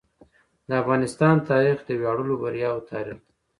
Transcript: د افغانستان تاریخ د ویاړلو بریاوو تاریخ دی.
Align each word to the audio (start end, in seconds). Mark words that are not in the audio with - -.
د 0.67 0.69
افغانستان 0.81 1.35
تاریخ 1.49 1.77
د 1.85 1.89
ویاړلو 2.01 2.35
بریاوو 2.41 2.87
تاریخ 2.91 3.17
دی. 3.25 3.29